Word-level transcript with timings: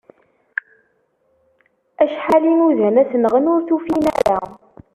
Acḥal 2.03 2.43
i 2.51 2.53
nudan 2.53 2.95
ad 3.01 3.07
t-nɣen 3.11 3.51
ur 3.53 3.59
t-ufin 3.63 4.05
ara. 4.17 4.39